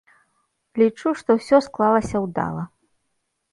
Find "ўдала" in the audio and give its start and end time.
2.27-2.67